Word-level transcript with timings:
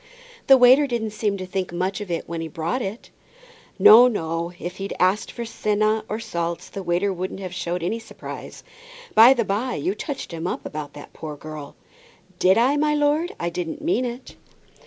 "The 0.47 0.57
waiter 0.57 0.87
didn't 0.87 1.11
seem 1.11 1.37
to 1.37 1.45
think 1.45 1.71
much 1.71 2.01
of 2.01 2.09
it 2.09 2.27
when 2.27 2.41
he 2.41 2.47
brought 2.47 2.81
it." 2.81 3.11
"No, 3.77 4.07
no. 4.07 4.51
If 4.57 4.77
he'd 4.77 4.95
asked 4.99 5.31
for 5.31 5.45
senna 5.45 6.03
and 6.09 6.23
salts, 6.23 6.69
the 6.69 6.81
waiter 6.81 7.13
wouldn't 7.13 7.39
have 7.39 7.53
showed 7.53 7.83
any 7.83 7.99
surprise. 7.99 8.63
By 9.13 9.35
the 9.35 9.45
by, 9.45 9.75
you 9.75 9.93
touched 9.93 10.31
him 10.31 10.47
up 10.47 10.65
about 10.65 10.93
that 10.93 11.13
poor 11.13 11.35
girl." 11.37 11.75
"Did 12.39 12.57
I, 12.57 12.77
my 12.77 12.95
lord? 12.95 13.35
I 13.39 13.51
didn't 13.51 13.83
mean 13.83 14.03
it." 14.05 14.35